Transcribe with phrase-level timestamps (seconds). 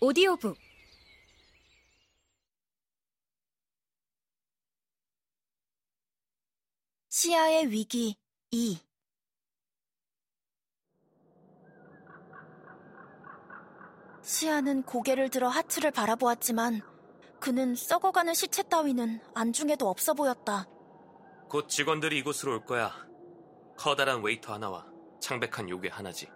[0.00, 0.56] 오디오북
[7.08, 8.16] 시야의 위기
[8.52, 8.78] 2
[14.22, 16.80] 시아는 고개를 들어 하트를 바라보았지만
[17.40, 20.68] 그는 썩어가는 시체 따위는 안중에도 없어 보였다.
[21.48, 22.92] 곧 직원들이 이곳으로 올 거야.
[23.76, 24.86] 커다란 웨이터 하나와
[25.20, 26.30] 창백한 요괴 하나지.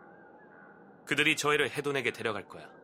[1.04, 2.81] 그들이 저희를 해돈에게 데려갈 거야.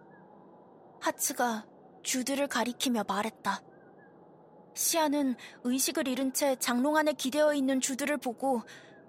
[1.01, 1.66] 하츠가
[2.02, 3.62] 주드를 가리키며 말했다.
[4.75, 5.34] 시아는
[5.65, 8.62] 의식을 잃은 채 장롱 안에 기대어 있는 주드를 보고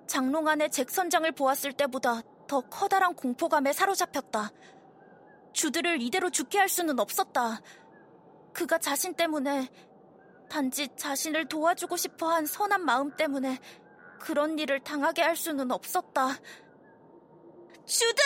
[0.07, 4.51] 장롱 안에 잭 선장을 보았을 때보다 더 커다란 공포감에 사로잡혔다.
[5.53, 7.61] 주드를 이대로 죽게 할 수는 없었다.
[8.53, 9.69] 그가 자신 때문에
[10.49, 13.59] 단지 자신을 도와주고 싶어 한 선한 마음 때문에
[14.19, 16.35] 그런 일을 당하게 할 수는 없었다.
[17.85, 18.21] 주드!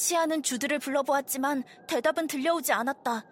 [0.00, 3.22] 시아는 주드를 불러보았지만 대답은 들려오지 않았다.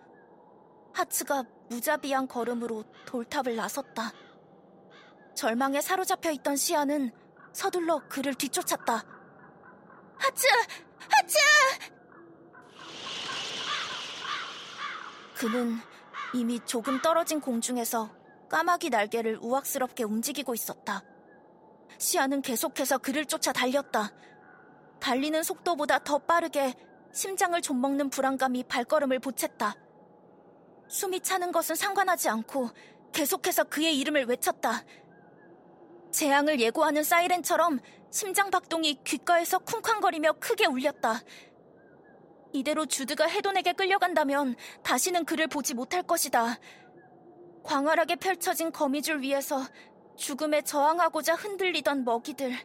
[0.93, 4.13] 하츠가 무자비한 걸음으로 돌탑을 나섰다.
[5.35, 7.11] 절망에 사로잡혀 있던 시아는
[7.55, 9.03] 서둘러 그를 뒤쫓았다.
[10.19, 10.47] 하츠!
[11.09, 11.39] 하츠!
[15.39, 15.79] 그는
[16.35, 18.15] 이미 조금 떨어진 공중에서
[18.51, 21.03] 까마귀 날개를 우악스럽게 움직이고 있었다.
[21.97, 24.13] 시아는 계속해서 그를 쫓아 달렸다.
[25.01, 26.75] 달리는 속도보다 더 빠르게
[27.13, 29.75] 심장을 좀먹는 불안감이 발걸음을 보챘다.
[30.89, 32.71] 숨이 차는 것은 상관하지 않고
[33.13, 34.85] 계속해서 그의 이름을 외쳤다.
[36.11, 41.21] 재앙을 예고하는 사이렌처럼 심장 박동이 귓가에서 쿵쾅거리며 크게 울렸다.
[42.53, 46.59] 이대로 주드가 해돈에게 끌려간다면 다시는 그를 보지 못할 것이다.
[47.63, 49.63] 광활하게 펼쳐진 거미줄 위에서
[50.17, 52.57] 죽음에 저항하고자 흔들리던 먹이들,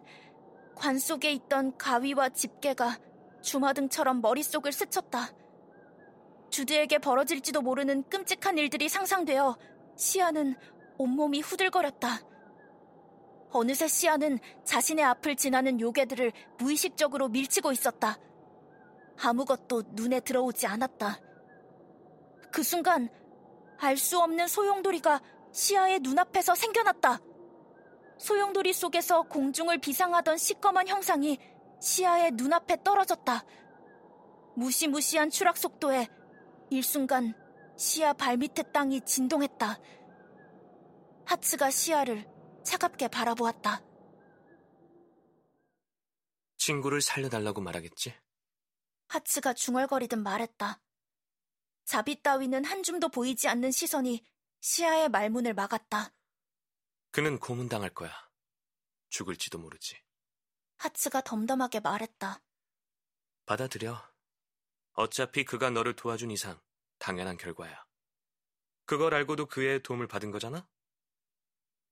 [0.76, 2.98] 관 속에 있던 가위와 집게가
[3.42, 5.30] 주마등처럼 머릿속을 스쳤다.
[6.50, 9.58] 주드에게 벌어질지도 모르는 끔찍한 일들이 상상되어
[9.96, 10.56] 시아는
[10.98, 12.22] 온몸이 후들거렸다.
[13.52, 18.18] 어느새 시아는 자신의 앞을 지나는 요괴들을 무의식적으로 밀치고 있었다.
[19.22, 21.20] 아무것도 눈에 들어오지 않았다.
[22.52, 23.10] 그 순간
[23.80, 27.20] 알 수 없는 소용돌이가 시아의 눈앞에서 생겨났다.
[28.24, 31.38] 소용돌이 속에서 공중을 비상하던 시꺼먼 형상이
[31.82, 33.44] 시아의 눈앞에 떨어졌다.
[34.56, 36.08] 무시무시한 추락 속도에
[36.70, 37.34] 일순간
[37.78, 39.78] 시아 발밑의 땅이 진동했다.
[41.26, 42.26] 하츠가 시아를
[42.64, 43.84] 차갑게 바라보았다.
[46.56, 48.14] 친구를 살려달라고 말하겠지?
[49.08, 50.80] 하츠가 중얼거리듯 말했다.
[51.84, 54.24] 자비 따위는 한 줌도 보이지 않는 시선이
[54.62, 56.14] 시아의 말문을 막았다.
[57.14, 58.12] 그는 고문당할 거야.
[59.10, 60.02] 죽을지도 모르지.
[60.78, 62.42] 하츠가 덤덤하게 말했다.
[63.46, 64.02] 받아들여.
[64.94, 66.60] 어차피 그가 너를 도와준 이상
[66.98, 67.86] 당연한 결과야.
[68.86, 70.68] 그걸 알고도 그의 도움을 받은 거잖아?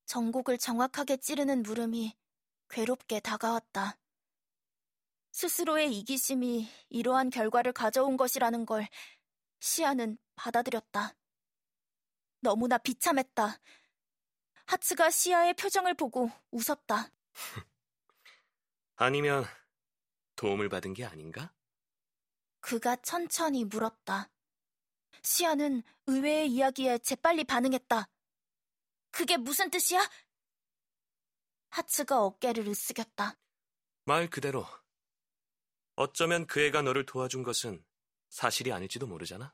[0.07, 2.17] 전곡을 정확하게 찌르는 물음이
[2.69, 3.99] 괴롭게 다가왔다.
[5.33, 8.87] 스스로의 이기심이 이러한 결과를 가져온 것이라는 걸
[9.59, 11.15] 시아는 받아들였다.
[12.39, 13.59] 너무나 비참했다.
[14.71, 17.11] 하츠가 시아의 표정을 보고 웃었다.
[18.95, 19.43] 아니면
[20.37, 21.53] 도움을 받은 게 아닌가?
[22.61, 24.31] 그가 천천히 물었다.
[25.23, 28.07] 시아는 의외의 이야기에 재빨리 반응했다.
[29.11, 30.09] 그게 무슨 뜻이야?
[31.71, 33.37] 하츠가 어깨를 으쓱였다.
[34.05, 34.65] 말 그대로.
[35.95, 37.83] 어쩌면 그 애가 너를 도와준 것은
[38.29, 39.53] 사실이 아닐지도 모르잖아.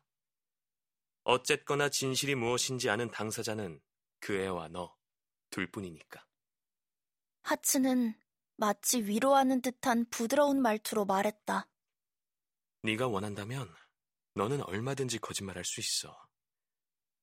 [1.24, 3.82] 어쨌거나 진실이 무엇인지 아는 당사자는
[4.20, 4.97] 그 애와 너
[5.58, 6.24] 둘 뿐이니까.
[7.42, 8.14] 하츠는
[8.58, 11.68] 마치 위로하는 듯한 부드러운 말투로 말했다.
[12.84, 13.68] 네가 원한다면
[14.36, 16.16] 너는 얼마든지 거짓말할 수 있어.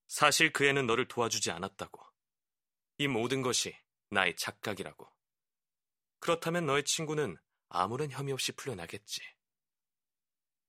[0.09, 2.05] 사실 그 애는 너를 도와주지 않았다고.
[2.99, 3.73] 이 모든 것이
[4.11, 5.09] 나의 착각이라고.
[6.19, 7.37] 그렇다면 너의 친구는
[7.69, 9.21] 아무런 혐의 없이 풀려나겠지.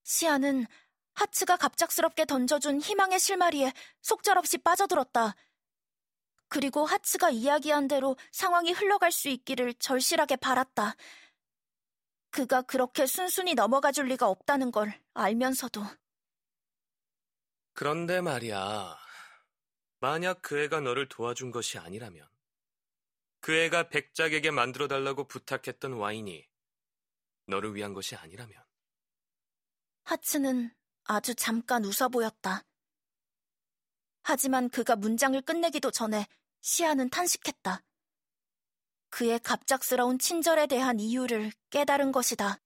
[0.04, 0.68] 시아는
[1.13, 3.74] 하츠가 갑작스럽게 던져준 희망의 실마리에
[4.04, 5.36] 속절없이 빠져들었다.
[6.47, 10.95] 그리고 하츠가 이야기한 대로 상황이 흘러갈 수 있기를 절실하게 바랐다.
[12.30, 15.81] 그가 그렇게 순순히 넘어가 줄 리가 없다는 걸 알면서도.
[17.74, 18.97] 그런데 말이야.
[20.00, 22.27] 만약 그 애가 너를 도와준 것이 아니라면,
[23.39, 26.48] 그 애가 백작에게 만들어 달라고 부탁했던 와인이
[27.48, 28.63] 너를 위한 것이 아니라면.
[30.03, 30.75] 하츠는
[31.06, 32.63] 아주 잠깐 웃어 보였다.
[34.27, 36.25] 하지만 그가 문장을 끝내기도 전에
[36.62, 37.83] 시아는 탄식했다.
[39.10, 42.60] 그의 갑작스러운 친절에 대한 이유를 깨달은 것이다.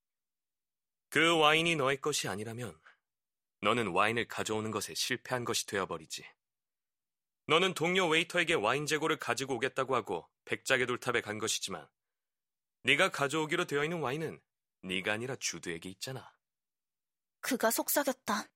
[1.10, 2.80] 그 와인이 너의 것이 아니라면
[3.60, 6.24] 너는 와인을 가져오는 것에 실패한 것이 되어버리지.
[7.46, 11.86] 너는 동료 웨이터에게 와인 재고를 가지고 오겠다고 하고 백작의 돌탑에 간 것이지만
[12.84, 14.40] 네가 가져오기로 되어 있는 와인은
[14.80, 16.32] 네가 아니라 주드에게 있잖아.
[17.40, 18.48] 그가 속삭였다.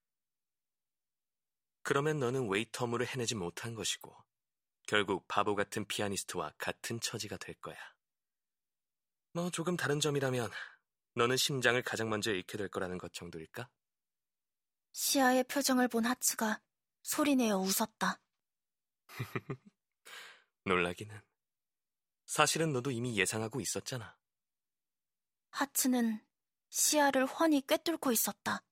[1.84, 4.16] 그러면 너는 웨이터 업무를 해내지 못한 것이고
[4.86, 7.76] 결국 바보 같은 피아니스트와 같은 처지가 될 거야.
[9.32, 10.50] 뭐 조금 다른 점이라면
[11.14, 13.68] 너는 심장을 가장 먼저 잃게 될 거라는 것 정도일까?
[14.92, 16.60] 시아의 표정을 본 하츠가
[17.02, 18.18] 소리내어 웃었다.
[20.64, 21.20] 놀라기는.
[22.24, 24.16] 사실은 너도 이미 예상하고 있었잖아.
[25.50, 26.24] 하츠는
[26.70, 28.62] 시아를 훤히 꿰뚫고 있었다.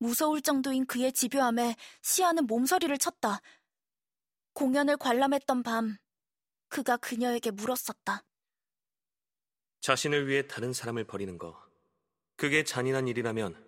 [0.00, 3.40] 무서울 정도인 그의 집요함에 시아는 몸서리를 쳤다.
[4.54, 5.98] 공연을 관람했던 밤,
[6.68, 8.24] 그가 그녀에게 물었었다.
[9.82, 11.62] 자신을 위해 다른 사람을 버리는 거,
[12.36, 13.62] 그게 잔인한 일이라면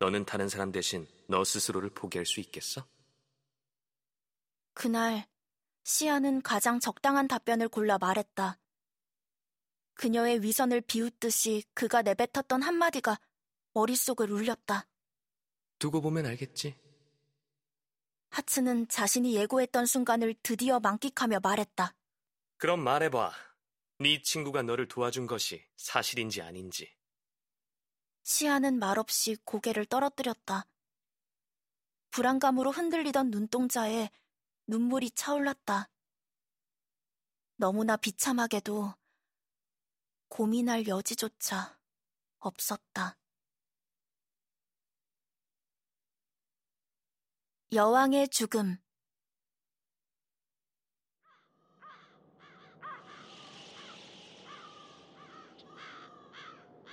[0.00, 2.84] 너는 다른 사람 대신 너 스스로를 포기할 수 있겠어?
[4.74, 5.28] 그날
[5.84, 8.58] 시아는 가장 적당한 답변을 골라 말했다.
[9.94, 13.20] 그녀의 위선을 비웃듯이 그가 내뱉었던 한마디가
[13.74, 14.88] 머릿속을 울렸다.
[15.78, 16.76] 두고 보면 알겠지.
[18.30, 21.94] 하츠는 자신이 예고했던 순간을 드디어 만끽하며 말했다.
[22.56, 23.32] 그럼 말해봐.
[24.00, 26.92] 네 친구가 너를 도와준 것이 사실인지 아닌지.
[28.22, 30.66] 시아는 말없이 고개를 떨어뜨렸다.
[32.10, 34.10] 불안감으로 흔들리던 눈동자에
[34.66, 35.88] 눈물이 차올랐다.
[37.56, 38.94] 너무나 비참하게도
[40.28, 41.78] 고민할 여지조차
[42.38, 43.16] 없었다.
[47.70, 48.78] 여왕의 죽음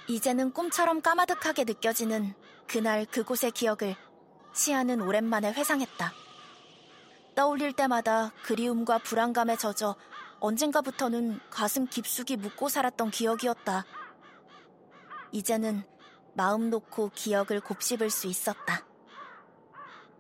[0.09, 2.33] 이제는 꿈처럼 까마득하게 느껴지는
[2.67, 3.95] 그날 그곳의 기억을
[4.53, 6.11] 시아는 오랜만에 회상했다.
[7.35, 9.95] 떠올릴 때마다 그리움과 불안감에 젖어
[10.41, 13.85] 언젠가부터는 가슴 깊숙이 묻고 살았던 기억이었다.
[15.31, 15.83] 이제는
[16.33, 18.94] 마음 놓고 기억을 곱씹을 수 있었다.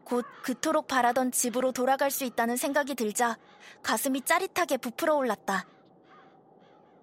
[0.05, 3.37] 곧 그토록 바라던 집으로 돌아갈 수 있다는 생각이 들자
[3.81, 5.65] 가슴이 짜릿하게 부풀어 올랐다.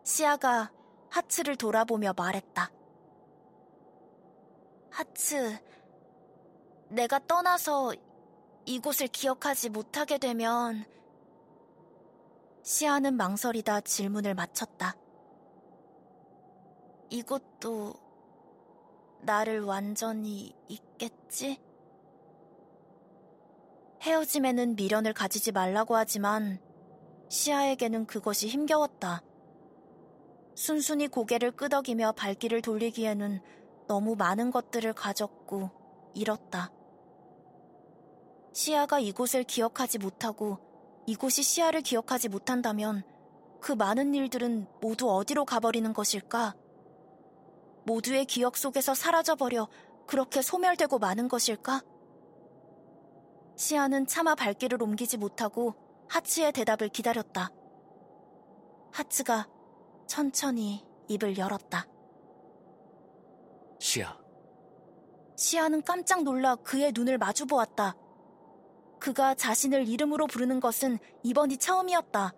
[0.04, 0.70] 시아가
[1.10, 2.70] 하츠를 돌아보며 말했다.
[4.90, 5.58] 하츠,
[6.88, 7.92] 내가 떠나서
[8.64, 10.84] 이곳을 기억하지 못하게 되면
[12.62, 14.94] 시아는 망설이다 질문을 마쳤다.
[17.10, 17.94] 이곳도
[19.22, 21.71] 나를 완전히 잊겠지?
[24.02, 26.58] 헤어짐에는 미련을 가지지 말라고 하지만
[27.28, 29.22] 시아에게는 그것이 힘겨웠다.
[30.56, 33.40] 순순히 고개를 끄덕이며 발길을 돌리기에는
[33.86, 35.70] 너무 많은 것들을 가졌고
[36.14, 36.72] 잃었다.
[38.52, 40.58] 시아가 이곳을 기억하지 못하고
[41.06, 43.04] 이곳이 시아를 기억하지 못한다면
[43.60, 46.56] 그 많은 일들은 모두 어디로 가버리는 것일까?
[47.84, 49.68] 모두의 기억 속에서 사라져버려
[50.06, 51.82] 그렇게 소멸되고 마는 것일까?
[53.62, 55.76] 시아는 차마 발길을 옮기지 못하고
[56.08, 57.52] 하츠의 대답을 기다렸다.
[58.90, 59.46] 하츠가
[60.08, 61.86] 천천히 입을 열었다.
[63.78, 64.18] 시아.
[65.36, 67.94] 시아는 깜짝 놀라 그의 눈을 마주 보았다.
[68.98, 72.34] 그가 자신을 이름으로 부르는 것은 이번이 처음이었다.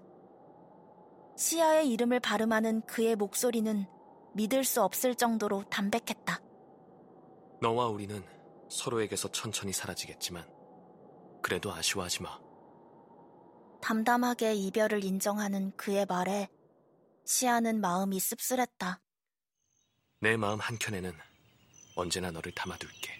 [1.36, 3.86] 시아의 이름을 발음하는 그의 목소리는
[4.34, 6.38] 믿을 수 없을 정도로 담백했다.
[7.62, 8.22] 너와 우리는
[8.68, 10.53] 서로에게서 천천히 사라지겠지만,
[11.44, 12.40] 그래도 아쉬워하지 마.
[13.82, 16.48] 담담하게 이별을 인정하는 그의 말에
[17.26, 19.02] 시아는 마음이 씁쓸했다.
[20.20, 21.12] 내 마음 한켠에는
[21.96, 23.12] 언제나 너를 담아둘게.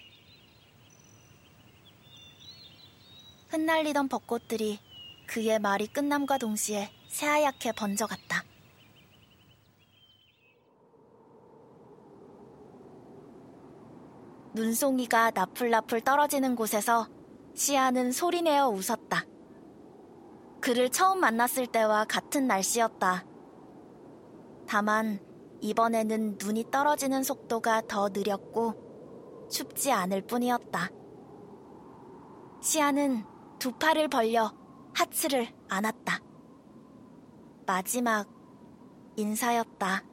[3.49, 4.79] 흩날리던 벚꽃들이
[5.27, 8.43] 그의 말이 끝남과 동시에 새하얗게 번져갔다.
[14.55, 17.07] 눈송이가 나풀나풀 떨어지는 곳에서
[17.55, 19.25] 시아는 소리내어 웃었다.
[20.59, 23.25] 그를 처음 만났을 때와 같은 날씨였다.
[24.67, 25.19] 다만
[25.61, 30.89] 이번에는 눈이 떨어지는 속도가 더 느렸고 춥지 않을 뿐이었다.
[32.61, 33.23] 시아는
[33.57, 34.53] 두 팔을 벌려
[34.93, 36.19] 하츠를 안았다.
[37.65, 38.27] 마지막
[39.15, 40.03] 인사였다.